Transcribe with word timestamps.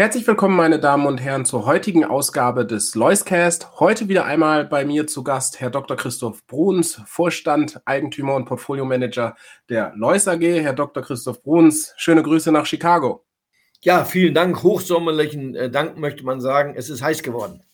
Herzlich 0.00 0.28
willkommen, 0.28 0.54
meine 0.54 0.78
Damen 0.78 1.08
und 1.08 1.18
Herren, 1.18 1.44
zur 1.44 1.66
heutigen 1.66 2.04
Ausgabe 2.04 2.64
des 2.64 2.94
Loiscast. 2.94 3.80
Heute 3.80 4.08
wieder 4.08 4.26
einmal 4.26 4.64
bei 4.64 4.84
mir 4.84 5.08
zu 5.08 5.24
Gast 5.24 5.58
Herr 5.58 5.70
Dr. 5.70 5.96
Christoph 5.96 6.46
Bruns, 6.46 7.02
Vorstand, 7.04 7.80
Eigentümer 7.84 8.36
und 8.36 8.44
Portfoliomanager 8.44 9.34
der 9.68 9.92
Lois 9.96 10.28
AG. 10.28 10.40
Herr 10.40 10.72
Dr. 10.72 11.02
Christoph 11.02 11.42
Bruns, 11.42 11.94
schöne 11.96 12.22
Grüße 12.22 12.52
nach 12.52 12.64
Chicago. 12.64 13.24
Ja, 13.80 14.04
vielen 14.04 14.34
Dank. 14.34 14.62
Hochsommerlichen 14.62 15.56
äh, 15.56 15.68
Dank 15.68 15.98
möchte 15.98 16.24
man 16.24 16.40
sagen. 16.40 16.74
Es 16.76 16.90
ist 16.90 17.02
heiß 17.02 17.24
geworden. 17.24 17.64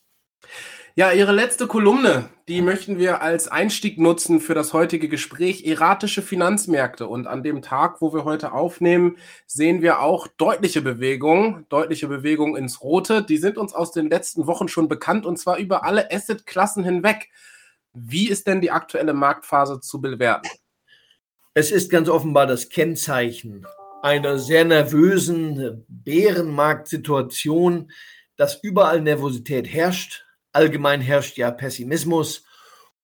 Ja, 0.96 1.10
Ihre 1.10 1.32
letzte 1.32 1.66
Kolumne, 1.66 2.28
die 2.46 2.62
möchten 2.62 3.00
wir 3.00 3.20
als 3.20 3.48
Einstieg 3.48 3.98
nutzen 3.98 4.38
für 4.38 4.54
das 4.54 4.72
heutige 4.72 5.08
Gespräch 5.08 5.66
erratische 5.66 6.22
Finanzmärkte. 6.22 7.08
Und 7.08 7.26
an 7.26 7.42
dem 7.42 7.62
Tag, 7.62 8.00
wo 8.00 8.14
wir 8.14 8.22
heute 8.22 8.52
aufnehmen, 8.52 9.16
sehen 9.44 9.82
wir 9.82 9.98
auch 9.98 10.28
deutliche 10.28 10.82
Bewegungen, 10.82 11.66
deutliche 11.68 12.06
Bewegungen 12.06 12.54
ins 12.54 12.80
Rote. 12.80 13.24
Die 13.24 13.38
sind 13.38 13.58
uns 13.58 13.74
aus 13.74 13.90
den 13.90 14.08
letzten 14.08 14.46
Wochen 14.46 14.68
schon 14.68 14.86
bekannt 14.86 15.26
und 15.26 15.36
zwar 15.36 15.58
über 15.58 15.82
alle 15.82 16.12
Assetklassen 16.12 16.84
hinweg. 16.84 17.28
Wie 17.92 18.28
ist 18.28 18.46
denn 18.46 18.60
die 18.60 18.70
aktuelle 18.70 19.14
Marktphase 19.14 19.80
zu 19.80 20.00
bewerten? 20.00 20.48
Es 21.54 21.72
ist 21.72 21.90
ganz 21.90 22.08
offenbar 22.08 22.46
das 22.46 22.68
Kennzeichen 22.68 23.66
einer 24.00 24.38
sehr 24.38 24.64
nervösen 24.64 25.84
Bärenmarktsituation, 25.88 27.90
dass 28.36 28.62
überall 28.62 29.00
Nervosität 29.00 29.66
herrscht 29.66 30.24
Allgemein 30.54 31.00
herrscht 31.00 31.36
ja 31.36 31.50
Pessimismus. 31.50 32.44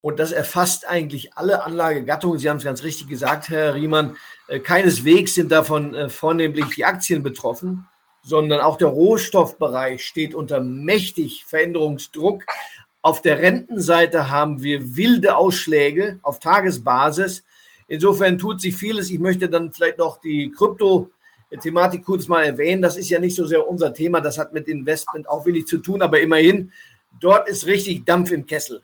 Und 0.03 0.19
das 0.19 0.33
erfasst 0.33 0.89
eigentlich 0.89 1.35
alle 1.35 1.63
Anlagegattungen. 1.63 2.39
Sie 2.39 2.49
haben 2.49 2.57
es 2.57 2.65
ganz 2.65 2.83
richtig 2.85 3.09
gesagt, 3.09 3.51
Herr 3.51 3.75
Riemann. 3.75 4.17
Äh, 4.49 4.61
keineswegs 4.61 5.35
sind 5.35 5.53
davon 5.53 5.95
äh, 5.95 6.09
vornehmlich 6.09 6.67
die 6.75 6.87
Aktien 6.87 7.23
betroffen, 7.23 7.87
sondern 8.23 8.61
auch 8.61 8.79
der 8.79 8.89
Rohstoffbereich 8.89 10.07
steht 10.07 10.35
unter 10.35 10.61
mächtig 10.61 11.45
Veränderungsdruck. 11.45 12.45
Auf 13.03 13.21
der 13.21 13.41
Rentenseite 13.41 14.31
haben 14.31 14.63
wir 14.63 14.97
wilde 14.97 15.37
Ausschläge 15.37 16.19
auf 16.23 16.39
Tagesbasis. 16.39 17.45
Insofern 17.89 18.39
tut 18.39 18.61
sich 18.61 18.77
vieles. 18.77 19.11
Ich 19.11 19.19
möchte 19.19 19.51
dann 19.51 19.73
vielleicht 19.73 19.99
noch 19.99 20.21
die 20.21 20.51
Krypto-Thematik 20.51 22.05
kurz 22.05 22.29
mal 22.29 22.45
erwähnen. 22.45 22.81
Das 22.81 22.97
ist 22.97 23.11
ja 23.11 23.19
nicht 23.19 23.35
so 23.35 23.45
sehr 23.45 23.69
unser 23.69 23.93
Thema. 23.93 24.21
Das 24.21 24.39
hat 24.39 24.53
mit 24.53 24.69
Investment 24.69 25.29
auch 25.29 25.45
wenig 25.45 25.67
zu 25.67 25.79
tun. 25.79 26.01
Aber 26.01 26.21
immerhin 26.21 26.73
dort 27.19 27.49
ist 27.49 27.67
richtig 27.67 28.05
Dampf 28.05 28.31
im 28.31 28.47
Kessel. 28.47 28.83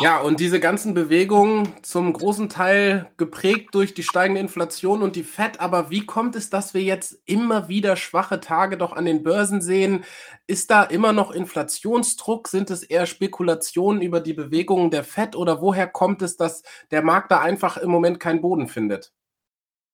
Ja, 0.00 0.20
und 0.20 0.40
diese 0.40 0.58
ganzen 0.58 0.92
Bewegungen 0.92 1.72
zum 1.82 2.12
großen 2.12 2.48
Teil 2.48 3.12
geprägt 3.16 3.76
durch 3.76 3.94
die 3.94 4.02
steigende 4.02 4.40
Inflation 4.40 5.02
und 5.02 5.14
die 5.14 5.22
FED. 5.22 5.60
Aber 5.60 5.88
wie 5.88 6.04
kommt 6.04 6.34
es, 6.34 6.50
dass 6.50 6.74
wir 6.74 6.82
jetzt 6.82 7.22
immer 7.26 7.68
wieder 7.68 7.94
schwache 7.94 8.40
Tage 8.40 8.76
doch 8.76 8.92
an 8.92 9.04
den 9.04 9.22
Börsen 9.22 9.62
sehen? 9.62 10.04
Ist 10.48 10.72
da 10.72 10.82
immer 10.82 11.12
noch 11.12 11.30
Inflationsdruck? 11.30 12.48
Sind 12.48 12.70
es 12.70 12.82
eher 12.82 13.06
Spekulationen 13.06 14.02
über 14.02 14.20
die 14.20 14.34
Bewegungen 14.34 14.90
der 14.90 15.04
FED? 15.04 15.36
Oder 15.36 15.62
woher 15.62 15.86
kommt 15.86 16.22
es, 16.22 16.36
dass 16.36 16.64
der 16.90 17.02
Markt 17.02 17.30
da 17.30 17.40
einfach 17.40 17.76
im 17.76 17.90
Moment 17.90 18.18
keinen 18.18 18.40
Boden 18.40 18.66
findet? 18.66 19.12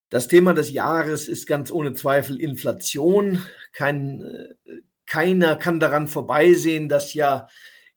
Das 0.08 0.28
Thema 0.28 0.54
des 0.54 0.72
Jahres 0.72 1.28
ist 1.28 1.46
ganz 1.46 1.70
ohne 1.70 1.92
Zweifel 1.92 2.40
Inflation. 2.40 3.44
Kein, 3.72 4.22
äh, 4.22 4.80
keiner 5.10 5.56
kann 5.56 5.80
daran 5.80 6.06
vorbeisehen, 6.06 6.88
dass 6.88 7.14
ja 7.14 7.48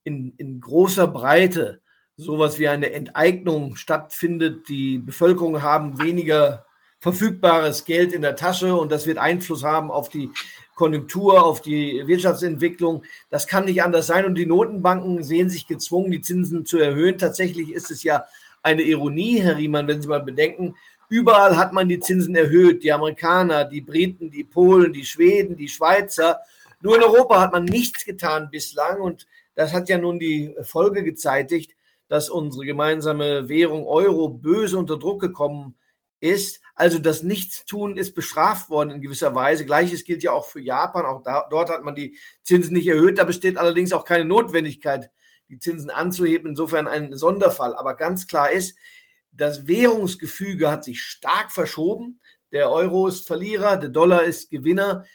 in, 0.04 0.34
in 0.38 0.60
großer 0.60 1.08
Breite 1.08 1.82
sowas 2.18 2.58
wie 2.58 2.68
eine 2.68 2.92
Enteignung 2.92 3.76
stattfindet. 3.76 4.68
Die 4.68 4.98
Bevölkerung 4.98 5.62
haben 5.62 6.02
weniger 6.02 6.66
verfügbares 7.00 7.86
Geld 7.86 8.14
in 8.14 8.24
der 8.24 8.36
Tasche 8.36 8.76
und 8.76 8.92
das 8.92 9.06
wird 9.06 9.20
Einfluss 9.20 9.64
haben 9.64 9.92
auf 9.92 10.10
die 10.10 10.32
Konjunktur, 10.74 11.44
auf 11.46 11.62
die 11.62 12.02
Wirtschaftsentwicklung. 12.08 13.04
Das 13.30 13.46
kann 13.46 13.66
nicht 13.66 13.84
anders 13.84 14.08
sein 14.08 14.26
und 14.26 14.34
die 14.36 14.48
Notenbanken 14.48 15.24
sehen 15.24 15.52
sich 15.52 15.68
gezwungen, 15.68 16.12
die 16.12 16.22
Zinsen 16.22 16.66
zu 16.66 16.80
erhöhen. 16.80 17.20
Tatsächlich 17.20 17.74
ist 17.74 17.92
es 17.92 18.02
ja 18.02 18.26
eine 18.64 18.82
Ironie, 18.82 19.40
Herr 19.40 19.58
Riemann, 19.58 19.88
wenn 19.88 20.02
Sie 20.02 20.08
mal 20.08 20.24
bedenken, 20.24 20.76
überall 21.10 21.58
hat 21.58 21.74
man 21.74 21.88
die 21.88 22.00
Zinsen 22.00 22.36
erhöht. 22.36 22.82
Die 22.82 22.92
Amerikaner, 22.92 23.66
die 23.66 23.82
Briten, 23.82 24.32
die 24.32 24.44
Polen, 24.44 24.94
die 24.94 25.06
Schweden, 25.06 25.56
die 25.56 25.70
Schweizer 25.70 26.40
nur 26.84 26.98
in 26.98 27.04
Europa 27.04 27.40
hat 27.40 27.54
man 27.54 27.64
nichts 27.64 28.04
getan 28.04 28.50
bislang 28.52 29.02
und 29.02 29.26
das 29.56 29.72
hat 29.72 29.88
ja 29.88 29.98
nun 29.98 30.20
die 30.20 30.54
Folge 30.64 31.04
gezeitigt, 31.04 31.76
dass 32.10 32.30
unsere 32.30 32.66
gemeinsame 32.66 33.48
Währung 33.48 33.88
Euro 33.88 34.28
böse 34.28 34.78
unter 34.78 35.00
Druck 35.00 35.22
gekommen 35.22 35.76
ist. 36.20 36.62
Also 36.76 37.00
das 37.00 37.24
Nichtstun 37.24 37.96
ist 37.96 38.16
bestraft 38.16 38.70
worden 38.70 38.92
in 38.92 39.02
gewisser 39.02 39.34
Weise. 39.34 39.66
Gleiches 39.66 40.04
gilt 40.04 40.24
ja 40.24 40.34
auch 40.34 40.46
für 40.46 40.60
Japan. 40.60 41.06
Auch 41.06 41.24
da, 41.24 41.48
dort 41.50 41.70
hat 41.70 41.84
man 41.84 41.96
die 41.96 42.18
Zinsen 42.42 42.74
nicht 42.74 42.88
erhöht. 42.88 43.18
Da 43.18 43.24
besteht 43.24 43.58
allerdings 43.58 43.94
auch 43.94 44.04
keine 44.04 44.26
Notwendigkeit, 44.26 45.10
die 45.50 45.60
Zinsen 45.60 45.90
anzuheben. 45.90 46.50
Insofern 46.50 46.88
ein 46.88 47.16
Sonderfall. 47.16 47.76
Aber 47.76 47.96
ganz 47.96 48.28
klar 48.28 48.52
ist, 48.52 48.78
das 49.32 49.68
Währungsgefüge 49.68 50.70
hat 50.70 50.84
sich 50.84 51.02
stark 51.02 51.52
verschoben. 51.52 52.20
Der 52.52 52.70
Euro 52.72 53.08
ist 53.08 53.26
Verlierer, 53.26 53.78
der 53.78 53.90
Dollar 53.90 54.24
ist 54.24 54.50
Gewinner. 54.50 55.06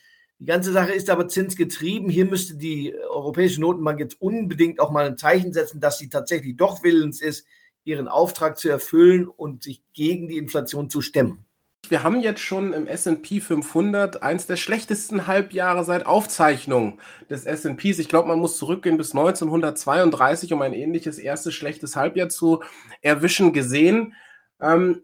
Die 0.41 0.47
ganze 0.47 0.73
Sache 0.73 0.93
ist 0.93 1.11
aber 1.11 1.27
zinsgetrieben. 1.27 2.09
Hier 2.09 2.25
müsste 2.25 2.57
die 2.57 2.95
Europäische 2.95 3.61
Notenbank 3.61 3.99
jetzt 3.99 4.21
unbedingt 4.21 4.79
auch 4.79 4.91
mal 4.91 5.07
ein 5.07 5.19
Zeichen 5.19 5.53
setzen, 5.53 5.81
dass 5.81 5.99
sie 5.99 6.09
tatsächlich 6.09 6.57
doch 6.57 6.85
willens 6.85 7.21
ist, 7.21 7.45
ihren 7.83 8.07
Auftrag 8.07 8.57
zu 8.57 8.69
erfüllen 8.69 9.27
und 9.27 9.65
sich 9.65 9.83
gegen 9.95 10.29
die 10.29 10.37
Inflation 10.37 10.91
zu 10.91 11.01
stemmen. 11.01 11.45
Wir 11.89 12.03
haben 12.03 12.21
jetzt 12.21 12.41
schon 12.41 12.73
im 12.73 12.87
S&P 12.87 13.41
500 13.41 14.23
eins 14.23 14.47
der 14.47 14.57
schlechtesten 14.57 15.27
Halbjahre 15.27 15.85
seit 15.85 16.07
Aufzeichnung 16.07 17.01
des 17.31 17.47
S&Ps. 17.47 17.99
Ich 17.99 18.09
glaube, 18.09 18.29
man 18.29 18.39
muss 18.39 18.59
zurückgehen 18.59 18.99
bis 18.99 19.13
1932, 19.13 20.53
um 20.53 20.61
ein 20.63 20.75
ähnliches 20.75 21.19
erstes 21.19 21.55
schlechtes 21.55 21.97
Halbjahr 21.97 22.29
zu 22.29 22.63
erwischen 23.01 23.53
gesehen. 23.53 24.15
Ähm, 24.61 25.03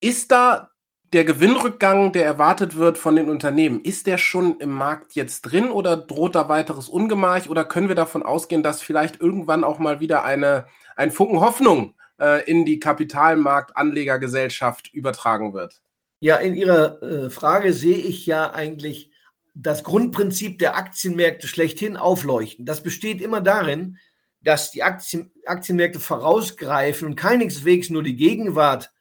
ist 0.00 0.30
da 0.30 0.70
der 1.12 1.24
Gewinnrückgang, 1.24 2.12
der 2.12 2.24
erwartet 2.24 2.76
wird 2.76 2.96
von 2.96 3.16
den 3.16 3.28
Unternehmen, 3.28 3.82
ist 3.82 4.06
der 4.06 4.16
schon 4.16 4.60
im 4.60 4.70
Markt 4.70 5.14
jetzt 5.14 5.42
drin 5.42 5.70
oder 5.70 5.96
droht 5.96 6.36
da 6.36 6.48
weiteres 6.48 6.88
Ungemach 6.88 7.48
oder 7.48 7.64
können 7.64 7.88
wir 7.88 7.96
davon 7.96 8.22
ausgehen, 8.22 8.62
dass 8.62 8.80
vielleicht 8.80 9.20
irgendwann 9.20 9.64
auch 9.64 9.80
mal 9.80 9.98
wieder 9.98 10.24
eine, 10.24 10.66
ein 10.94 11.10
Funken 11.10 11.40
Hoffnung 11.40 11.96
äh, 12.20 12.48
in 12.48 12.64
die 12.64 12.78
Kapitalmarktanlegergesellschaft 12.78 14.94
übertragen 14.94 15.52
wird? 15.52 15.82
Ja, 16.20 16.36
in 16.36 16.54
Ihrer 16.54 17.02
äh, 17.02 17.28
Frage 17.30 17.72
sehe 17.72 17.98
ich 17.98 18.24
ja 18.26 18.52
eigentlich 18.52 19.10
das 19.54 19.82
Grundprinzip 19.82 20.60
der 20.60 20.76
Aktienmärkte 20.76 21.48
schlechthin 21.48 21.96
aufleuchten. 21.96 22.66
Das 22.66 22.84
besteht 22.84 23.20
immer 23.20 23.40
darin, 23.40 23.98
dass 24.42 24.70
die 24.70 24.84
Aktien, 24.84 25.32
Aktienmärkte 25.44 25.98
vorausgreifen 25.98 27.08
und 27.08 27.16
keineswegs 27.16 27.90
nur 27.90 28.04
die 28.04 28.14
Gegenwart 28.16 28.92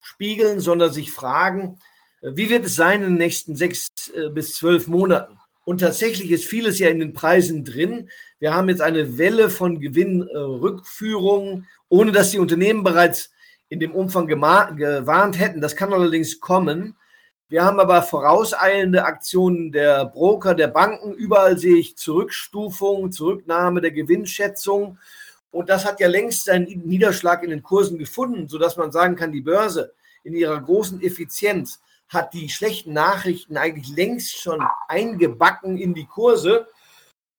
spiegeln, 0.00 0.60
sondern 0.60 0.92
sich 0.92 1.12
fragen, 1.12 1.78
äh, 2.22 2.30
wie 2.34 2.50
wird 2.50 2.66
es 2.66 2.76
sein 2.76 3.02
in 3.02 3.10
den 3.10 3.18
nächsten 3.18 3.56
sechs 3.56 3.88
äh, 4.14 4.30
bis 4.30 4.54
zwölf 4.54 4.86
Monaten? 4.86 5.38
Und 5.64 5.82
tatsächlich 5.82 6.30
ist 6.30 6.46
vieles 6.46 6.78
ja 6.78 6.88
in 6.88 6.98
den 6.98 7.12
Preisen 7.12 7.64
drin. 7.64 8.08
Wir 8.38 8.54
haben 8.54 8.70
jetzt 8.70 8.80
eine 8.80 9.18
Welle 9.18 9.50
von 9.50 9.80
Gewinnrückführungen, 9.80 11.66
ohne 11.90 12.10
dass 12.10 12.30
die 12.30 12.38
Unternehmen 12.38 12.84
bereits 12.84 13.30
in 13.68 13.80
dem 13.80 13.94
Umfang 13.94 14.26
gewarnt 14.26 15.38
hätten. 15.38 15.60
Das 15.60 15.76
kann 15.76 15.92
allerdings 15.92 16.40
kommen. 16.40 16.96
Wir 17.50 17.64
haben 17.64 17.80
aber 17.80 18.02
vorauseilende 18.02 19.04
Aktionen 19.04 19.72
der 19.72 20.06
Broker, 20.06 20.54
der 20.54 20.68
Banken. 20.68 21.12
Überall 21.12 21.58
sehe 21.58 21.76
ich 21.76 21.96
Zurückstufung, 21.96 23.12
Zurücknahme 23.12 23.80
der 23.80 23.92
Gewinnschätzung. 23.92 24.98
Und 25.50 25.68
das 25.68 25.84
hat 25.84 26.00
ja 26.00 26.08
längst 26.08 26.44
seinen 26.44 26.66
Niederschlag 26.86 27.42
in 27.42 27.50
den 27.50 27.62
Kursen 27.62 27.98
gefunden, 27.98 28.48
sodass 28.48 28.76
man 28.76 28.92
sagen 28.92 29.16
kann, 29.16 29.32
die 29.32 29.40
Börse 29.40 29.92
in 30.24 30.34
ihrer 30.34 30.60
großen 30.60 31.00
Effizienz 31.02 31.80
hat 32.08 32.32
die 32.34 32.48
schlechten 32.48 32.92
Nachrichten 32.92 33.56
eigentlich 33.56 33.94
längst 33.94 34.36
schon 34.36 34.62
eingebacken 34.88 35.76
in 35.76 35.94
die 35.94 36.06
Kurse. 36.06 36.66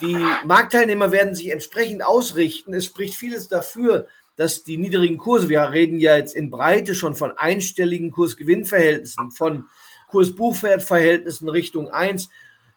die 0.00 0.16
Marktteilnehmer 0.44 1.12
werden 1.12 1.34
sich 1.34 1.50
entsprechend 1.50 2.04
ausrichten. 2.04 2.74
Es 2.74 2.86
spricht 2.86 3.14
vieles 3.14 3.48
dafür, 3.48 4.08
dass 4.36 4.64
die 4.64 4.76
niedrigen 4.76 5.16
Kurse, 5.16 5.48
wir 5.48 5.70
reden 5.70 5.98
ja 5.98 6.16
jetzt 6.16 6.34
in 6.34 6.50
Breite 6.50 6.94
schon 6.94 7.14
von 7.14 7.32
einstelligen 7.38 8.10
Kursgewinnverhältnissen, 8.10 9.30
von 9.30 9.64
Kurs-Buchwert-Verhältnissen 10.08 11.48
Richtung 11.48 11.88
1. 11.88 12.28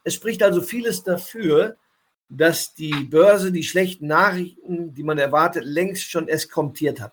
Es 0.04 0.14
spricht 0.14 0.44
also 0.44 0.62
vieles 0.62 1.04
dafür, 1.04 1.76
dass 2.30 2.76
die 2.76 2.94
Börse 2.94 3.52
die 3.52 3.64
schlechten 3.64 4.08
Nachrichten, 4.08 4.94
die 4.94 5.04
man 5.04 5.18
erwartet, 5.18 5.66
längst 5.66 6.10
schon 6.10 6.28
eskontiert 6.28 7.02
hat 7.02 7.12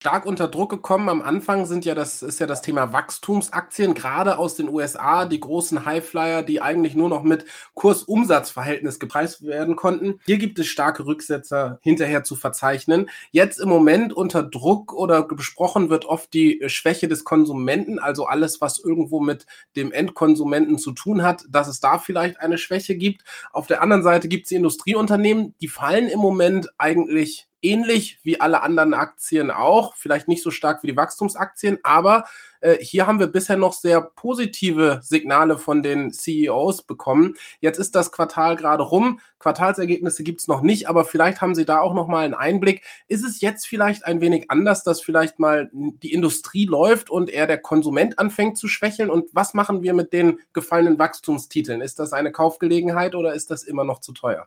stark 0.00 0.24
unter 0.24 0.48
Druck 0.48 0.70
gekommen. 0.70 1.10
Am 1.10 1.20
Anfang 1.20 1.66
sind 1.66 1.84
ja 1.84 1.94
das 1.94 2.22
ist 2.22 2.40
ja 2.40 2.46
das 2.46 2.62
Thema 2.62 2.94
Wachstumsaktien, 2.94 3.92
gerade 3.92 4.38
aus 4.38 4.54
den 4.54 4.70
USA, 4.70 5.26
die 5.26 5.38
großen 5.38 5.84
Highflyer, 5.84 6.42
die 6.42 6.62
eigentlich 6.62 6.94
nur 6.94 7.10
noch 7.10 7.22
mit 7.22 7.44
Kursumsatzverhältnis 7.74 8.98
gepreist 8.98 9.44
werden 9.44 9.76
konnten. 9.76 10.18
Hier 10.24 10.38
gibt 10.38 10.58
es 10.58 10.68
starke 10.68 11.04
Rücksetzer 11.04 11.80
hinterher 11.82 12.24
zu 12.24 12.34
verzeichnen. 12.34 13.10
Jetzt 13.30 13.60
im 13.60 13.68
Moment 13.68 14.14
unter 14.14 14.42
Druck 14.42 14.94
oder 14.94 15.22
besprochen 15.22 15.90
wird 15.90 16.06
oft 16.06 16.32
die 16.32 16.62
Schwäche 16.68 17.06
des 17.06 17.24
Konsumenten, 17.24 17.98
also 17.98 18.24
alles, 18.24 18.62
was 18.62 18.78
irgendwo 18.78 19.20
mit 19.20 19.44
dem 19.76 19.92
Endkonsumenten 19.92 20.78
zu 20.78 20.92
tun 20.92 21.22
hat, 21.22 21.44
dass 21.50 21.68
es 21.68 21.78
da 21.78 21.98
vielleicht 21.98 22.40
eine 22.40 22.56
Schwäche 22.56 22.96
gibt. 22.96 23.22
Auf 23.52 23.66
der 23.66 23.82
anderen 23.82 24.02
Seite 24.02 24.28
gibt 24.28 24.46
es 24.46 24.52
Industrieunternehmen, 24.52 25.54
die 25.60 25.68
fallen 25.68 26.08
im 26.08 26.20
Moment 26.20 26.70
eigentlich 26.78 27.49
ähnlich 27.62 28.18
wie 28.22 28.40
alle 28.40 28.62
anderen 28.62 28.94
Aktien 28.94 29.50
auch, 29.50 29.94
vielleicht 29.96 30.28
nicht 30.28 30.42
so 30.42 30.50
stark 30.50 30.82
wie 30.82 30.88
die 30.88 30.96
Wachstumsaktien, 30.96 31.78
aber 31.82 32.24
äh, 32.60 32.76
hier 32.76 33.06
haben 33.06 33.18
wir 33.18 33.26
bisher 33.26 33.56
noch 33.56 33.72
sehr 33.72 34.00
positive 34.00 35.00
Signale 35.02 35.58
von 35.58 35.82
den 35.82 36.12
CEOs 36.12 36.82
bekommen. 36.82 37.34
Jetzt 37.60 37.78
ist 37.78 37.94
das 37.94 38.12
Quartal 38.12 38.56
gerade 38.56 38.82
rum, 38.82 39.20
Quartalsergebnisse 39.38 40.22
gibt 40.22 40.40
es 40.40 40.48
noch 40.48 40.60
nicht, 40.60 40.88
aber 40.88 41.04
vielleicht 41.04 41.40
haben 41.40 41.54
Sie 41.54 41.64
da 41.64 41.80
auch 41.80 41.94
noch 41.94 42.06
mal 42.06 42.24
einen 42.24 42.34
Einblick. 42.34 42.82
Ist 43.08 43.24
es 43.24 43.40
jetzt 43.40 43.66
vielleicht 43.66 44.04
ein 44.04 44.20
wenig 44.20 44.50
anders, 44.50 44.84
dass 44.84 45.00
vielleicht 45.00 45.38
mal 45.38 45.70
die 45.72 46.12
Industrie 46.12 46.66
läuft 46.66 47.10
und 47.10 47.30
eher 47.30 47.46
der 47.46 47.58
Konsument 47.58 48.18
anfängt 48.18 48.58
zu 48.58 48.68
schwächeln? 48.68 49.10
Und 49.10 49.30
was 49.32 49.54
machen 49.54 49.82
wir 49.82 49.94
mit 49.94 50.12
den 50.12 50.38
gefallenen 50.52 50.98
Wachstumstiteln? 50.98 51.80
Ist 51.80 51.98
das 51.98 52.12
eine 52.12 52.32
Kaufgelegenheit 52.32 53.14
oder 53.14 53.34
ist 53.34 53.50
das 53.50 53.62
immer 53.62 53.84
noch 53.84 54.00
zu 54.00 54.12
teuer? 54.12 54.46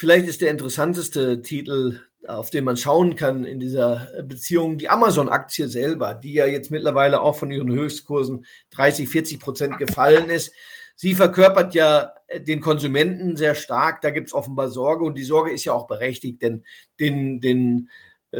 Vielleicht 0.00 0.26
ist 0.28 0.40
der 0.40 0.50
interessanteste 0.50 1.42
Titel 1.42 2.00
auf 2.26 2.48
den 2.48 2.64
man 2.64 2.78
schauen 2.78 3.16
kann 3.16 3.44
in 3.44 3.60
dieser 3.60 4.08
Beziehung, 4.22 4.78
die 4.78 4.88
Amazon-Aktie 4.88 5.68
selber, 5.68 6.14
die 6.14 6.32
ja 6.32 6.46
jetzt 6.46 6.70
mittlerweile 6.70 7.20
auch 7.20 7.36
von 7.36 7.50
ihren 7.50 7.70
Höchstkursen 7.70 8.46
30, 8.70 9.10
40 9.10 9.40
Prozent 9.40 9.76
gefallen 9.76 10.30
ist. 10.30 10.54
Sie 10.96 11.12
verkörpert 11.12 11.74
ja 11.74 12.14
den 12.34 12.62
Konsumenten 12.62 13.36
sehr 13.36 13.54
stark. 13.54 14.00
Da 14.00 14.08
gibt 14.08 14.28
es 14.28 14.32
offenbar 14.32 14.70
Sorge 14.70 15.04
und 15.04 15.18
die 15.18 15.22
Sorge 15.22 15.50
ist 15.50 15.66
ja 15.66 15.74
auch 15.74 15.86
berechtigt, 15.86 16.40
denn 16.40 16.64
den, 16.98 17.42
den 17.42 17.90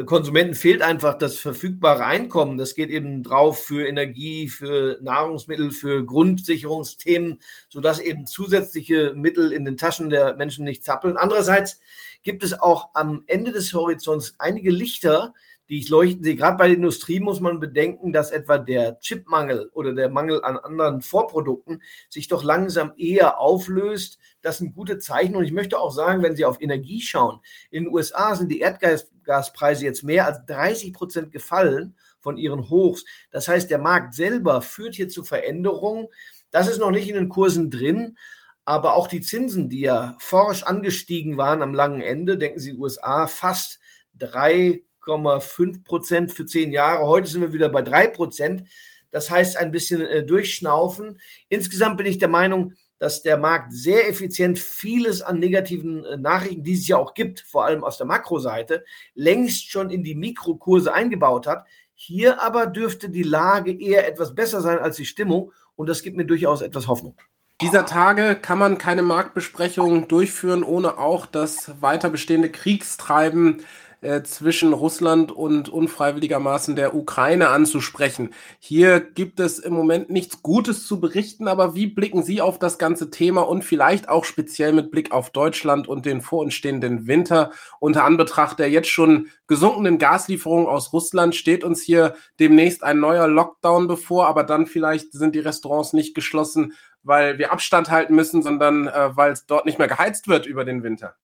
Konsumenten 0.06 0.54
fehlt 0.54 0.82
einfach 0.82 1.18
das 1.18 1.36
verfügbare 1.38 2.04
Einkommen. 2.04 2.58
Das 2.58 2.76
geht 2.76 2.90
eben 2.90 3.24
drauf 3.24 3.64
für 3.64 3.88
Energie, 3.88 4.48
für 4.48 4.98
Nahrungsmittel, 5.02 5.72
für 5.72 6.04
Grundsicherungsthemen, 6.04 7.40
sodass 7.68 7.98
eben 7.98 8.24
zusätzliche 8.24 9.14
Mittel 9.16 9.52
in 9.52 9.64
den 9.64 9.76
Taschen 9.76 10.08
der 10.08 10.36
Menschen 10.36 10.64
nicht 10.64 10.84
zappeln. 10.84 11.16
Andererseits 11.16 11.80
gibt 12.22 12.44
es 12.44 12.60
auch 12.60 12.90
am 12.94 13.24
Ende 13.26 13.50
des 13.50 13.72
Horizonts 13.74 14.34
einige 14.38 14.70
Lichter, 14.70 15.34
die 15.70 15.84
leuchten 15.84 16.24
sehe. 16.24 16.34
Gerade 16.34 16.56
bei 16.56 16.66
der 16.66 16.76
Industrie 16.76 17.20
muss 17.20 17.40
man 17.40 17.60
bedenken, 17.60 18.12
dass 18.12 18.32
etwa 18.32 18.58
der 18.58 18.98
Chipmangel 18.98 19.70
oder 19.72 19.94
der 19.94 20.10
Mangel 20.10 20.42
an 20.42 20.58
anderen 20.58 21.00
Vorprodukten 21.00 21.80
sich 22.08 22.26
doch 22.26 22.42
langsam 22.42 22.92
eher 22.96 23.38
auflöst. 23.38 24.18
Das 24.42 24.58
sind 24.58 24.74
gute 24.74 24.98
Zeichen. 24.98 25.36
Und 25.36 25.44
ich 25.44 25.52
möchte 25.52 25.78
auch 25.78 25.92
sagen, 25.92 26.24
wenn 26.24 26.34
Sie 26.34 26.44
auf 26.44 26.60
Energie 26.60 27.00
schauen, 27.00 27.40
in 27.70 27.84
den 27.84 27.94
USA 27.94 28.34
sind 28.34 28.50
die 28.50 28.58
Erdgaspreise 28.58 29.84
jetzt 29.84 30.02
mehr 30.02 30.26
als 30.26 30.44
30 30.46 30.92
Prozent 30.92 31.30
gefallen 31.30 31.94
von 32.18 32.36
ihren 32.36 32.68
Hochs. 32.68 33.04
Das 33.30 33.46
heißt, 33.46 33.70
der 33.70 33.78
Markt 33.78 34.14
selber 34.14 34.62
führt 34.62 34.96
hier 34.96 35.08
zu 35.08 35.22
Veränderungen. 35.22 36.08
Das 36.50 36.68
ist 36.68 36.78
noch 36.78 36.90
nicht 36.90 37.08
in 37.08 37.14
den 37.14 37.28
Kursen 37.28 37.70
drin. 37.70 38.18
Aber 38.64 38.94
auch 38.94 39.06
die 39.06 39.20
Zinsen, 39.20 39.68
die 39.68 39.80
ja 39.80 40.16
forsch 40.18 40.64
angestiegen 40.64 41.36
waren 41.36 41.62
am 41.62 41.74
langen 41.74 42.02
Ende, 42.02 42.38
denken 42.38 42.58
Sie, 42.58 42.74
USA 42.74 43.28
fast 43.28 43.78
drei 44.14 44.82
8,5 45.10 45.84
Prozent 45.84 46.32
für 46.32 46.46
zehn 46.46 46.72
Jahre. 46.72 47.06
Heute 47.06 47.28
sind 47.28 47.40
wir 47.42 47.52
wieder 47.52 47.68
bei 47.68 47.82
drei 47.82 48.06
Prozent. 48.06 48.64
Das 49.10 49.30
heißt, 49.30 49.56
ein 49.56 49.72
bisschen 49.72 50.02
äh, 50.02 50.24
durchschnaufen. 50.24 51.20
Insgesamt 51.48 51.96
bin 51.96 52.06
ich 52.06 52.18
der 52.18 52.28
Meinung, 52.28 52.74
dass 52.98 53.22
der 53.22 53.38
Markt 53.38 53.72
sehr 53.72 54.08
effizient 54.08 54.58
vieles 54.58 55.22
an 55.22 55.40
negativen 55.40 56.04
äh, 56.04 56.16
Nachrichten, 56.16 56.62
die 56.62 56.74
es 56.74 56.86
ja 56.86 56.96
auch 56.96 57.14
gibt, 57.14 57.40
vor 57.40 57.64
allem 57.64 57.82
aus 57.82 57.98
der 57.98 58.06
Makroseite, 58.06 58.84
längst 59.14 59.70
schon 59.70 59.90
in 59.90 60.04
die 60.04 60.14
Mikrokurse 60.14 60.92
eingebaut 60.92 61.46
hat. 61.46 61.66
Hier 61.94 62.40
aber 62.40 62.66
dürfte 62.66 63.10
die 63.10 63.24
Lage 63.24 63.72
eher 63.72 64.06
etwas 64.06 64.34
besser 64.34 64.60
sein 64.60 64.78
als 64.78 64.96
die 64.96 65.06
Stimmung 65.06 65.52
und 65.74 65.88
das 65.88 66.02
gibt 66.02 66.16
mir 66.16 66.26
durchaus 66.26 66.62
etwas 66.62 66.86
Hoffnung. 66.86 67.16
Dieser 67.60 67.84
Tage 67.84 68.36
kann 68.36 68.58
man 68.58 68.78
keine 68.78 69.02
Marktbesprechung 69.02 70.08
durchführen, 70.08 70.62
ohne 70.62 70.96
auch 70.96 71.26
das 71.26 71.72
weiter 71.82 72.08
bestehende 72.08 72.50
Kriegstreiben 72.50 73.64
äh, 74.02 74.22
zwischen 74.22 74.72
Russland 74.72 75.32
und 75.32 75.68
unfreiwilligermaßen 75.68 76.76
der 76.76 76.94
Ukraine 76.94 77.48
anzusprechen. 77.48 78.30
Hier 78.58 79.00
gibt 79.00 79.40
es 79.40 79.58
im 79.58 79.74
Moment 79.74 80.10
nichts 80.10 80.42
Gutes 80.42 80.86
zu 80.86 81.00
berichten, 81.00 81.48
aber 81.48 81.74
wie 81.74 81.86
blicken 81.86 82.22
Sie 82.22 82.40
auf 82.40 82.58
das 82.58 82.78
ganze 82.78 83.10
Thema 83.10 83.42
und 83.42 83.64
vielleicht 83.64 84.08
auch 84.08 84.24
speziell 84.24 84.72
mit 84.72 84.90
Blick 84.90 85.12
auf 85.12 85.30
Deutschland 85.30 85.88
und 85.88 86.06
den 86.06 86.20
vor 86.20 86.40
uns 86.40 86.54
stehenden 86.54 87.06
Winter 87.06 87.50
unter 87.78 88.04
Anbetracht 88.04 88.58
der 88.58 88.70
jetzt 88.70 88.88
schon 88.88 89.28
gesunkenen 89.46 89.98
Gaslieferungen 89.98 90.66
aus 90.66 90.92
Russland 90.92 91.34
steht 91.34 91.64
uns 91.64 91.82
hier 91.82 92.14
demnächst 92.38 92.82
ein 92.82 93.00
neuer 93.00 93.28
Lockdown 93.28 93.86
bevor, 93.86 94.26
aber 94.26 94.44
dann 94.44 94.66
vielleicht 94.66 95.12
sind 95.12 95.34
die 95.34 95.40
Restaurants 95.40 95.92
nicht 95.92 96.14
geschlossen, 96.14 96.74
weil 97.02 97.38
wir 97.38 97.52
Abstand 97.52 97.90
halten 97.90 98.14
müssen, 98.14 98.42
sondern 98.42 98.86
äh, 98.86 99.16
weil 99.16 99.32
es 99.32 99.46
dort 99.46 99.66
nicht 99.66 99.78
mehr 99.78 99.88
geheizt 99.88 100.28
wird 100.28 100.46
über 100.46 100.64
den 100.64 100.82
Winter. 100.82 101.16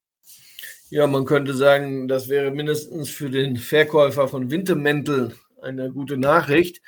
Ja, 0.89 1.09
man 1.09 1.25
könnte 1.25 1.53
sagen, 1.53 2.07
das 2.07 2.29
wäre 2.29 2.53
mindestens 2.53 3.11
für 3.11 3.29
den 3.29 3.57
Verkäufer 3.57 4.29
von 4.29 4.53
Wintermänteln 4.53 5.35
eine 5.61 5.91
gute 5.91 6.17
Nachricht. 6.17 6.81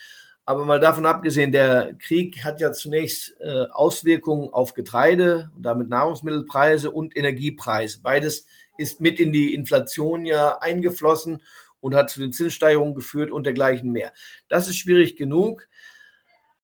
Aber 0.44 0.64
mal 0.64 0.78
davon 0.78 1.04
abgesehen, 1.04 1.50
der 1.50 1.94
Krieg 1.98 2.44
hat 2.44 2.60
ja 2.60 2.72
zunächst 2.72 3.34
äh, 3.40 3.66
Auswirkungen 3.72 4.50
auf 4.52 4.74
Getreide 4.74 5.50
und 5.56 5.64
damit 5.64 5.88
Nahrungsmittelpreise 5.88 6.92
und 6.92 7.16
Energiepreise. 7.16 7.98
Beides 8.00 8.46
ist 8.78 9.00
mit 9.00 9.18
in 9.18 9.32
die 9.32 9.52
Inflation 9.52 10.24
ja 10.24 10.58
eingeflossen 10.58 11.42
und 11.80 11.96
hat 11.96 12.10
zu 12.10 12.20
den 12.20 12.32
Zinssteigerungen 12.32 12.94
geführt 12.94 13.32
und 13.32 13.46
dergleichen 13.46 13.90
mehr. 13.90 14.12
Das 14.48 14.68
ist 14.68 14.76
schwierig 14.76 15.16
genug 15.16 15.68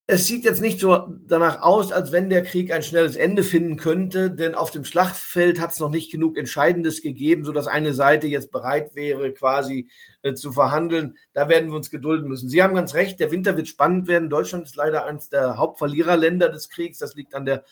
es 0.06 0.26
sieht 0.26 0.44
jetzt 0.44 0.60
nicht 0.60 0.80
so 0.80 1.08
danach 1.26 1.62
aus, 1.62 1.90
als 1.90 2.12
wenn 2.12 2.28
der 2.28 2.42
Krieg 2.42 2.70
ein 2.70 2.82
schnelles 2.82 3.16
Ende 3.16 3.42
finden 3.42 3.76
könnte, 3.76 4.30
denn 4.30 4.54
auf 4.54 4.70
dem 4.70 4.84
Schlachtfeld 4.84 5.58
hat 5.58 5.72
es 5.72 5.80
noch 5.80 5.88
nicht 5.88 6.12
genug 6.12 6.36
Entscheidendes 6.36 7.00
gegeben, 7.00 7.44
sodass 7.44 7.66
eine 7.66 7.94
Seite 7.94 8.26
jetzt 8.26 8.50
bereit 8.50 8.94
wäre, 8.94 9.32
quasi 9.32 9.88
äh, 10.20 10.34
zu 10.34 10.52
verhandeln. 10.52 11.16
Da 11.32 11.48
werden 11.48 11.70
wir 11.70 11.76
uns 11.76 11.90
gedulden 11.90 12.28
müssen. 12.28 12.50
Sie 12.50 12.62
haben 12.62 12.74
ganz 12.74 12.92
recht, 12.92 13.18
der 13.18 13.30
Winter 13.30 13.56
wird 13.56 13.66
spannend 13.66 14.06
werden. 14.06 14.28
Deutschland 14.28 14.66
ist 14.66 14.76
leider 14.76 15.06
eines 15.06 15.30
der 15.30 15.56
Hauptverliererländer 15.56 16.50
des 16.50 16.68
Kriegs. 16.68 16.98
Das 16.98 17.14
liegt 17.14 17.34
an 17.34 17.46
der 17.46 17.64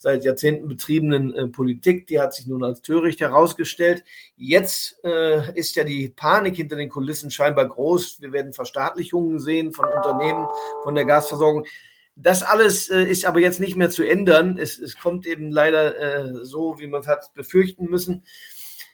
seit 0.00 0.24
Jahrzehnten 0.24 0.66
betriebenen 0.66 1.34
äh, 1.34 1.46
Politik. 1.48 2.06
Die 2.06 2.18
hat 2.18 2.32
sich 2.32 2.46
nun 2.46 2.64
als 2.64 2.80
töricht 2.80 3.20
herausgestellt. 3.20 4.02
Jetzt 4.34 4.98
äh, 5.04 5.54
ist 5.58 5.76
ja 5.76 5.84
die 5.84 6.08
Panik 6.08 6.56
hinter 6.56 6.76
den 6.76 6.88
Kulissen 6.88 7.30
scheinbar 7.30 7.68
groß. 7.68 8.22
Wir 8.22 8.32
werden 8.32 8.54
Verstaatlichungen 8.54 9.38
sehen 9.38 9.72
von 9.72 9.84
Unternehmen, 9.84 10.48
von 10.84 10.94
der 10.94 11.04
Gasversorgung. 11.04 11.66
Das 12.16 12.42
alles 12.42 12.88
äh, 12.88 13.02
ist 13.02 13.26
aber 13.26 13.40
jetzt 13.40 13.60
nicht 13.60 13.76
mehr 13.76 13.90
zu 13.90 14.02
ändern. 14.02 14.56
Es, 14.58 14.78
es 14.78 14.98
kommt 14.98 15.26
eben 15.26 15.50
leider 15.50 15.98
äh, 15.98 16.44
so, 16.46 16.78
wie 16.78 16.86
man 16.86 17.02
es 17.02 17.06
hat 17.06 17.34
befürchten 17.34 17.84
müssen. 17.84 18.24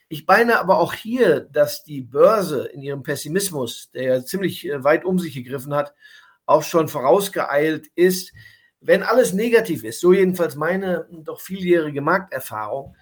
Ich 0.09 0.27
meine 0.27 0.59
aber 0.59 0.77
auch 0.77 0.93
hier, 0.93 1.39
dass 1.39 1.83
die 1.83 2.01
Börse 2.01 2.65
in 2.65 2.81
ihrem 2.81 3.03
Pessimismus, 3.03 3.91
der 3.91 4.03
ja 4.03 4.25
ziemlich 4.25 4.67
äh, 4.67 4.83
weit 4.83 5.05
um 5.05 5.19
sich 5.19 5.33
gegriffen 5.33 5.73
hat, 5.73 5.93
auch 6.45 6.63
schon 6.63 6.89
vorausgeeilt 6.89 7.87
ist 7.95 8.33
wenn 8.87 9.03
alles 9.03 9.33
negativ 9.33 9.83
ist, 9.83 9.99
so 9.99 10.13
jedenfalls 10.13 10.55
meine 10.55 11.09
doch 11.11 11.41
vieljährige 11.41 11.99
Markterfahrung, 12.01 12.95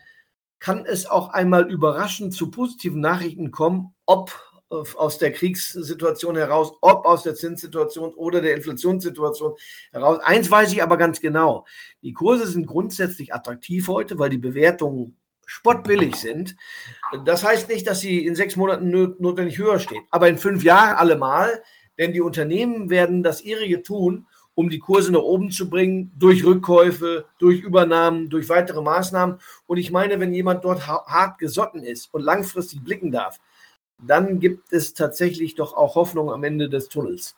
kann 0.57 0.83
es 0.83 1.05
auch 1.05 1.29
einmal 1.29 1.71
überraschend 1.71 2.33
zu 2.33 2.49
positiven 2.49 3.01
Nachrichten 3.01 3.51
kommen, 3.51 3.93
ob 4.07 4.31
aus 4.69 5.19
der 5.19 5.31
Kriegssituation 5.31 6.37
heraus, 6.37 6.73
ob 6.81 7.05
aus 7.05 7.21
der 7.21 7.35
Zinssituation 7.35 8.15
oder 8.15 8.41
der 8.41 8.55
Inflationssituation 8.55 9.53
heraus. 9.91 10.19
Eins 10.23 10.49
weiß 10.49 10.73
ich 10.73 10.81
aber 10.81 10.97
ganz 10.97 11.21
genau. 11.21 11.67
Die 12.01 12.13
Kurse 12.13 12.47
sind 12.47 12.65
grundsätzlich 12.65 13.31
attraktiv 13.31 13.87
heute, 13.87 14.17
weil 14.17 14.31
die 14.31 14.39
Bewertungen 14.39 15.17
spottbillig 15.45 16.15
sind. 16.15 16.55
Das 17.25 17.43
heißt 17.43 17.69
nicht, 17.69 17.85
dass 17.85 17.99
sie 17.99 18.25
in 18.25 18.33
sechs 18.33 18.55
Monaten 18.55 18.89
notwendig 18.89 19.59
höher 19.59 19.77
stehen, 19.77 20.03
aber 20.09 20.29
in 20.29 20.39
fünf 20.39 20.63
Jahren 20.63 20.95
allemal, 20.95 21.61
denn 21.99 22.11
die 22.11 22.21
Unternehmen 22.21 22.89
werden 22.89 23.21
das 23.21 23.41
ihrige 23.41 23.83
tun, 23.83 24.25
um 24.55 24.69
die 24.69 24.79
Kurse 24.79 25.11
nach 25.11 25.21
oben 25.21 25.51
zu 25.51 25.69
bringen, 25.69 26.11
durch 26.17 26.45
Rückkäufe, 26.45 27.25
durch 27.37 27.61
Übernahmen, 27.61 28.29
durch 28.29 28.49
weitere 28.49 28.81
Maßnahmen. 28.81 29.39
Und 29.67 29.77
ich 29.77 29.91
meine, 29.91 30.19
wenn 30.19 30.33
jemand 30.33 30.63
dort 30.63 30.87
hart 30.87 31.37
gesotten 31.37 31.83
ist 31.83 32.13
und 32.13 32.23
langfristig 32.23 32.83
blicken 32.83 33.11
darf, 33.11 33.39
dann 34.01 34.39
gibt 34.39 34.71
es 34.73 34.93
tatsächlich 34.93 35.55
doch 35.55 35.75
auch 35.75 35.95
Hoffnung 35.95 36.31
am 36.31 36.43
Ende 36.43 36.69
des 36.69 36.89
Tunnels. 36.89 37.35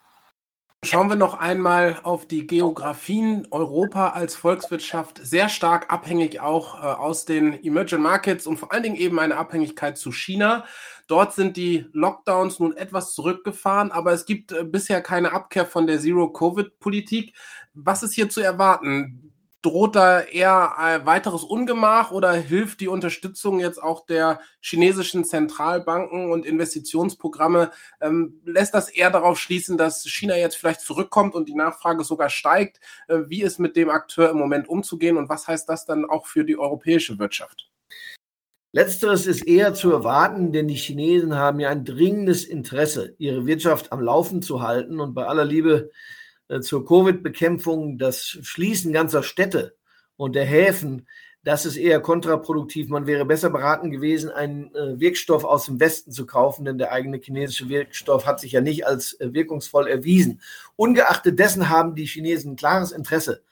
Schauen 0.84 1.08
wir 1.08 1.16
noch 1.16 1.34
einmal 1.34 1.98
auf 2.04 2.28
die 2.28 2.46
Geografien. 2.46 3.48
Europa 3.50 4.10
als 4.10 4.36
Volkswirtschaft 4.36 5.18
sehr 5.20 5.48
stark 5.48 5.92
abhängig 5.92 6.38
auch 6.38 6.76
äh, 6.76 6.86
aus 6.86 7.24
den 7.24 7.64
Emerging 7.64 8.00
Markets 8.00 8.46
und 8.46 8.58
vor 8.58 8.72
allen 8.72 8.84
Dingen 8.84 8.94
eben 8.94 9.18
eine 9.18 9.36
Abhängigkeit 9.36 9.98
zu 9.98 10.12
China. 10.12 10.64
Dort 11.08 11.34
sind 11.34 11.56
die 11.56 11.86
Lockdowns 11.92 12.60
nun 12.60 12.76
etwas 12.76 13.14
zurückgefahren, 13.14 13.90
aber 13.90 14.12
es 14.12 14.26
gibt 14.26 14.52
äh, 14.52 14.62
bisher 14.62 15.00
keine 15.00 15.32
Abkehr 15.32 15.66
von 15.66 15.86
der 15.86 15.98
Zero-Covid-Politik. 15.98 17.34
Was 17.74 18.02
ist 18.04 18.14
hier 18.14 18.28
zu 18.28 18.40
erwarten? 18.40 19.28
droht 19.62 19.96
da 19.96 20.20
eher 20.20 20.78
ein 20.78 21.04
weiteres 21.04 21.42
Ungemach 21.42 22.12
oder 22.12 22.32
hilft 22.32 22.80
die 22.80 22.88
Unterstützung 22.88 23.58
jetzt 23.58 23.82
auch 23.82 24.06
der 24.06 24.40
chinesischen 24.60 25.24
Zentralbanken 25.24 26.30
und 26.30 26.46
Investitionsprogramme? 26.46 27.72
Ähm, 28.00 28.40
lässt 28.44 28.74
das 28.74 28.88
eher 28.88 29.10
darauf 29.10 29.38
schließen, 29.38 29.76
dass 29.76 30.04
China 30.04 30.36
jetzt 30.36 30.56
vielleicht 30.56 30.80
zurückkommt 30.80 31.34
und 31.34 31.48
die 31.48 31.54
Nachfrage 31.54 32.04
sogar 32.04 32.30
steigt? 32.30 32.78
Äh, 33.08 33.22
wie 33.26 33.42
ist 33.42 33.58
mit 33.58 33.74
dem 33.76 33.90
Akteur 33.90 34.30
im 34.30 34.38
Moment 34.38 34.68
umzugehen 34.68 35.16
und 35.16 35.28
was 35.28 35.48
heißt 35.48 35.68
das 35.68 35.84
dann 35.84 36.04
auch 36.04 36.26
für 36.26 36.44
die 36.44 36.58
europäische 36.58 37.18
Wirtschaft? 37.18 37.68
Letzteres 38.72 39.26
ist 39.26 39.46
eher 39.46 39.72
zu 39.72 39.90
erwarten, 39.90 40.52
denn 40.52 40.68
die 40.68 40.74
Chinesen 40.74 41.34
haben 41.34 41.58
ja 41.58 41.70
ein 41.70 41.86
dringendes 41.86 42.44
Interesse, 42.44 43.14
ihre 43.18 43.46
Wirtschaft 43.46 43.92
am 43.92 44.00
Laufen 44.00 44.42
zu 44.42 44.60
halten. 44.60 45.00
Und 45.00 45.14
bei 45.14 45.26
aller 45.26 45.46
Liebe 45.46 45.90
äh, 46.48 46.60
zur 46.60 46.84
Covid-Bekämpfung, 46.86 47.96
das 47.96 48.38
Schließen 48.42 48.92
ganzer 48.92 49.22
Städte 49.22 49.74
und 50.16 50.34
der 50.34 50.44
Häfen, 50.44 51.06
das 51.44 51.64
ist 51.64 51.76
eher 51.76 52.00
kontraproduktiv. 52.00 52.90
Man 52.90 53.06
wäre 53.06 53.24
besser 53.24 53.48
beraten 53.48 53.90
gewesen, 53.90 54.28
einen 54.28 54.74
äh, 54.74 55.00
Wirkstoff 55.00 55.44
aus 55.44 55.64
dem 55.64 55.80
Westen 55.80 56.12
zu 56.12 56.26
kaufen, 56.26 56.66
denn 56.66 56.76
der 56.76 56.92
eigene 56.92 57.18
chinesische 57.18 57.70
Wirkstoff 57.70 58.26
hat 58.26 58.38
sich 58.38 58.52
ja 58.52 58.60
nicht 58.60 58.86
als 58.86 59.14
äh, 59.14 59.32
wirkungsvoll 59.32 59.88
erwiesen. 59.88 60.42
Ungeachtet 60.76 61.38
dessen 61.38 61.70
haben 61.70 61.94
die 61.94 62.04
Chinesen 62.04 62.52
ein 62.52 62.56
klares 62.56 62.92
Interesse, 62.92 63.42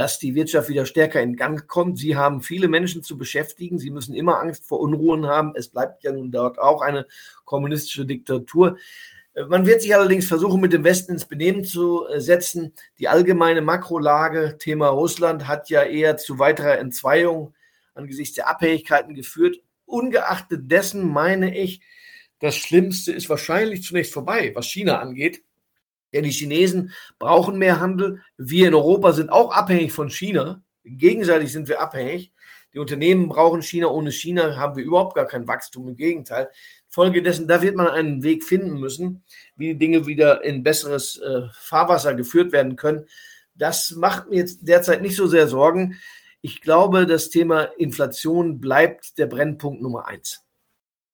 dass 0.00 0.18
die 0.18 0.34
Wirtschaft 0.34 0.70
wieder 0.70 0.86
stärker 0.86 1.20
in 1.20 1.36
Gang 1.36 1.68
kommt. 1.68 1.98
Sie 1.98 2.16
haben 2.16 2.40
viele 2.40 2.68
Menschen 2.68 3.02
zu 3.02 3.18
beschäftigen. 3.18 3.78
Sie 3.78 3.90
müssen 3.90 4.14
immer 4.14 4.40
Angst 4.40 4.64
vor 4.64 4.80
Unruhen 4.80 5.26
haben. 5.26 5.52
Es 5.54 5.68
bleibt 5.68 6.04
ja 6.04 6.10
nun 6.10 6.30
dort 6.30 6.58
auch 6.58 6.80
eine 6.80 7.06
kommunistische 7.44 8.06
Diktatur. 8.06 8.78
Man 9.50 9.66
wird 9.66 9.82
sich 9.82 9.94
allerdings 9.94 10.26
versuchen, 10.26 10.62
mit 10.62 10.72
dem 10.72 10.84
Westen 10.84 11.12
ins 11.12 11.26
Benehmen 11.26 11.64
zu 11.64 12.06
äh, 12.08 12.18
setzen. 12.18 12.72
Die 12.98 13.08
allgemeine 13.08 13.60
Makrolage, 13.60 14.56
Thema 14.56 14.88
Russland, 14.88 15.46
hat 15.46 15.68
ja 15.68 15.82
eher 15.82 16.16
zu 16.16 16.38
weiterer 16.38 16.78
Entzweiung 16.78 17.52
angesichts 17.92 18.36
der 18.36 18.48
Abhängigkeiten 18.48 19.14
geführt. 19.14 19.58
Ungeachtet 19.84 20.70
dessen 20.70 21.06
meine 21.06 21.54
ich, 21.54 21.82
das 22.38 22.56
Schlimmste 22.56 23.12
ist 23.12 23.28
wahrscheinlich 23.28 23.82
zunächst 23.82 24.14
vorbei, 24.14 24.52
was 24.54 24.64
China 24.64 24.98
angeht. 24.98 25.42
Denn 26.12 26.24
die 26.24 26.30
Chinesen 26.30 26.92
brauchen 27.18 27.58
mehr 27.58 27.80
Handel. 27.80 28.22
Wir 28.36 28.68
in 28.68 28.74
Europa 28.74 29.12
sind 29.12 29.30
auch 29.30 29.52
abhängig 29.52 29.92
von 29.92 30.10
China. 30.10 30.62
Gegenseitig 30.84 31.52
sind 31.52 31.68
wir 31.68 31.80
abhängig. 31.80 32.32
Die 32.72 32.78
Unternehmen 32.78 33.28
brauchen 33.28 33.62
China. 33.62 33.88
Ohne 33.88 34.12
China 34.12 34.56
haben 34.56 34.76
wir 34.76 34.84
überhaupt 34.84 35.14
gar 35.14 35.26
kein 35.26 35.46
Wachstum. 35.46 35.88
Im 35.88 35.96
Gegenteil. 35.96 36.50
Folgedessen, 36.88 37.46
da 37.46 37.62
wird 37.62 37.76
man 37.76 37.86
einen 37.86 38.22
Weg 38.24 38.42
finden 38.42 38.80
müssen, 38.80 39.22
wie 39.56 39.68
die 39.68 39.78
Dinge 39.78 40.06
wieder 40.06 40.42
in 40.44 40.64
besseres 40.64 41.18
äh, 41.18 41.42
Fahrwasser 41.52 42.14
geführt 42.14 42.50
werden 42.50 42.74
können. 42.74 43.06
Das 43.54 43.92
macht 43.92 44.28
mir 44.28 44.36
jetzt 44.36 44.66
derzeit 44.66 45.02
nicht 45.02 45.14
so 45.14 45.26
sehr 45.26 45.46
Sorgen. 45.46 46.00
Ich 46.40 46.62
glaube, 46.62 47.06
das 47.06 47.30
Thema 47.30 47.64
Inflation 47.78 48.60
bleibt 48.60 49.18
der 49.18 49.26
Brennpunkt 49.26 49.82
Nummer 49.82 50.08
eins. 50.08 50.42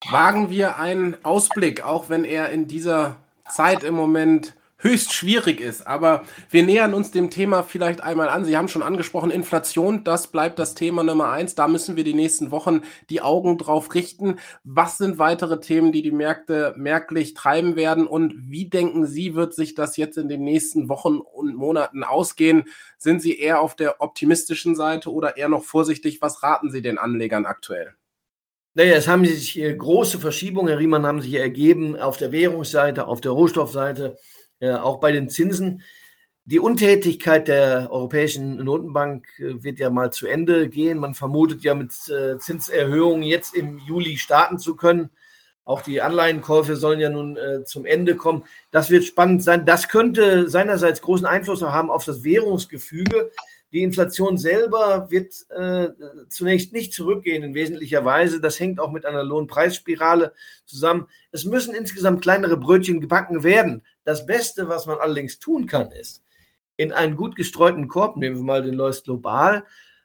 Wagen 0.09 0.51
wir 0.51 0.79
einen 0.79 1.17
Ausblick, 1.25 1.83
auch 1.83 2.09
wenn 2.09 2.25
er 2.25 2.51
in 2.51 2.69
dieser 2.69 3.17
Zeit 3.51 3.83
im 3.83 3.95
Moment 3.95 4.55
höchst 4.79 5.13
schwierig 5.13 5.61
ist. 5.61 5.87
Aber 5.87 6.25
wir 6.51 6.63
nähern 6.63 6.95
uns 6.95 7.11
dem 7.11 7.31
Thema 7.31 7.63
vielleicht 7.63 8.03
einmal 8.03 8.29
an. 8.29 8.45
Sie 8.45 8.57
haben 8.57 8.69
schon 8.69 8.83
angesprochen, 8.83 9.31
Inflation, 9.31 10.05
das 10.05 10.29
bleibt 10.29 10.59
das 10.59 10.75
Thema 10.75 11.03
Nummer 11.03 11.31
eins. 11.31 11.55
Da 11.55 11.67
müssen 11.69 11.97
wir 11.97 12.05
die 12.05 12.15
nächsten 12.15 12.51
Wochen 12.51 12.83
die 13.09 13.23
Augen 13.23 13.59
drauf 13.59 13.95
richten. 13.95 14.39
Was 14.65 14.99
sind 14.99 15.19
weitere 15.19 15.61
Themen, 15.61 15.93
die 15.93 16.03
die 16.03 16.13
Märkte 16.13 16.75
merklich 16.77 17.35
treiben 17.35 17.77
werden? 17.77 18.07
Und 18.07 18.35
wie 18.51 18.69
denken 18.69 19.07
Sie, 19.07 19.35
wird 19.35 19.55
sich 19.55 19.75
das 19.75 19.97
jetzt 19.97 20.19
in 20.19 20.29
den 20.29 20.45
nächsten 20.45 20.89
Wochen 20.89 21.19
und 21.19 21.57
Monaten 21.57 22.05
ausgehen? 22.05 22.65
Sind 22.99 23.23
Sie 23.23 23.39
eher 23.39 23.61
auf 23.61 23.77
der 23.77 24.01
optimistischen 24.01 24.77
Seite 24.77 25.11
oder 25.11 25.37
eher 25.37 25.49
noch 25.49 25.65
vorsichtig? 25.65 26.21
Was 26.21 26.43
raten 26.43 26.71
Sie 26.71 26.83
den 26.83 26.99
Anlegern 26.99 27.47
aktuell? 27.47 27.95
Naja, 28.75 28.97
es 28.97 29.09
haben 29.09 29.25
sich 29.25 29.59
große 29.79 30.19
Verschiebungen, 30.19 30.69
Herr 30.69 30.79
Riemann, 30.79 31.07
haben 31.07 31.23
sich 31.23 31.33
ergeben 31.33 31.97
auf 31.97 32.19
der 32.19 32.31
Währungsseite, 32.31 33.07
auf 33.07 33.23
der 33.23 33.33
Rohstoffseite 33.33 34.19
äh, 34.19 34.36
auch 34.61 35.01
bei 35.01 35.13
den 35.13 35.29
Zinsen. 35.29 35.83
Die 36.49 36.61
Untätigkeit 36.61 37.49
der 37.49 37.89
Europäischen 37.91 38.59
Notenbank 38.63 39.27
äh, 39.41 39.65
wird 39.65 39.81
ja 39.81 39.91
mal 39.91 40.13
zu 40.13 40.29
Ende 40.29 40.69
gehen. 40.69 40.99
Man 40.99 41.15
vermutet 41.15 41.65
ja 41.65 41.75
mit 41.75 41.91
äh, 42.09 42.39
Zinserhöhungen 42.39 43.25
jetzt 43.25 43.53
im 43.53 43.81
Juli 43.81 44.17
starten 44.17 44.61
zu 44.61 44.77
können. 44.77 45.11
Auch 45.65 45.83
die 45.83 46.01
Anleihenkäufe 46.01 46.77
sollen 46.77 47.01
ja 47.01 47.11
nun 47.11 47.37
äh, 47.37 47.65
zum 47.65 47.85
Ende 47.85 48.15
kommen. 48.15 48.45
Das 48.71 48.91
wird 48.91 49.03
spannend 49.03 49.43
sein. 49.43 49.67
Das 49.67 49.89
könnte 49.89 50.49
seinerseits 50.49 51.03
großen 51.03 51.27
Einfluss 51.27 51.63
haben 51.63 51.91
auf 51.91 52.05
das 52.05 52.23
Währungsgefüge. 52.23 53.33
Die 53.73 53.83
Inflation 53.83 54.39
selber 54.39 55.11
wird 55.11 55.35
äh, 55.51 55.89
zunächst 56.29 56.73
nicht 56.73 56.93
zurückgehen 56.93 57.43
in 57.43 57.55
wesentlicher 57.55 58.05
Weise. 58.05 58.41
Das 58.41 58.61
hängt 58.61 58.79
auch 58.79 58.93
mit 58.93 59.05
einer 59.05 59.25
Lohnpreisspirale 59.25 60.33
zusammen. 60.65 61.09
Es 61.33 61.45
müssen 61.45 61.75
insgesamt 61.75 62.23
kleinere 62.23 62.57
Brötchen 62.57 63.01
gebacken 63.01 63.43
werden. 63.43 63.83
Das 64.07 64.25
Beste, 64.25 64.69
was 64.69 64.87
man 64.87 64.99
allerdings 64.99 65.41
tun 65.41 65.67
kann, 65.67 65.91
ist, 65.91 66.23
in 66.77 66.93
einen 66.93 67.17
gut 67.17 67.35
gestreuten 67.35 67.89
Korb, 67.89 68.17
nehmen 68.17 68.37
wir 68.37 68.45
mal 68.45 68.63
den 68.63 68.75
Lois 68.75 69.03
Global, 69.03 69.65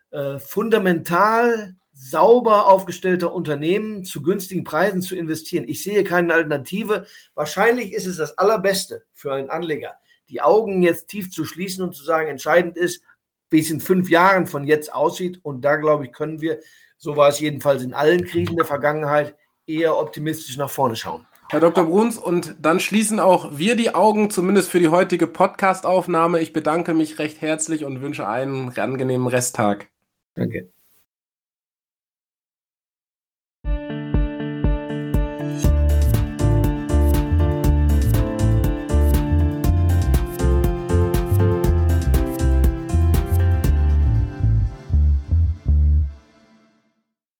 äh, 0.09 0.39
fundamental 0.39 1.75
sauber 1.93 2.67
aufgestellter 2.67 3.31
Unternehmen 3.31 4.03
zu 4.03 4.23
günstigen 4.23 4.63
Preisen 4.63 5.03
zu 5.03 5.15
investieren. 5.15 5.65
Ich 5.67 5.83
sehe 5.83 6.03
keine 6.03 6.33
Alternative. 6.33 7.05
Wahrscheinlich 7.35 7.93
ist 7.93 8.07
es 8.07 8.17
das 8.17 8.39
Allerbeste 8.39 9.03
für 9.13 9.33
einen 9.33 9.51
Anleger, 9.51 9.93
die 10.29 10.41
Augen 10.41 10.81
jetzt 10.81 11.09
tief 11.09 11.29
zu 11.29 11.45
schließen 11.45 11.83
und 11.83 11.93
zu 11.93 12.03
sagen, 12.03 12.27
entscheidend 12.27 12.77
ist, 12.77 13.03
wie 13.51 13.59
es 13.59 13.69
in 13.69 13.81
fünf 13.81 14.09
Jahren 14.09 14.47
von 14.47 14.65
jetzt 14.65 14.91
aussieht. 14.91 15.39
Und 15.43 15.61
da, 15.61 15.75
glaube 15.75 16.05
ich, 16.05 16.11
können 16.11 16.41
wir, 16.41 16.59
so 16.97 17.17
war 17.17 17.29
es 17.29 17.39
jedenfalls 17.39 17.83
in 17.83 17.93
allen 17.93 18.25
Krisen 18.25 18.55
der 18.55 18.65
Vergangenheit, 18.65 19.35
eher 19.67 19.95
optimistisch 19.95 20.57
nach 20.57 20.71
vorne 20.71 20.95
schauen. 20.95 21.27
Herr 21.51 21.59
Dr. 21.59 21.83
Bruns, 21.83 22.17
und 22.17 22.55
dann 22.61 22.79
schließen 22.79 23.19
auch 23.19 23.57
wir 23.57 23.75
die 23.75 23.93
Augen, 23.93 24.29
zumindest 24.29 24.69
für 24.69 24.79
die 24.79 24.87
heutige 24.87 25.27
Podcast-Aufnahme. 25.27 26.39
Ich 26.39 26.53
bedanke 26.53 26.93
mich 26.93 27.19
recht 27.19 27.41
herzlich 27.41 27.83
und 27.83 28.01
wünsche 28.01 28.25
einen 28.25 28.71
angenehmen 28.77 29.27
Resttag. 29.27 29.89
Danke. 30.33 30.69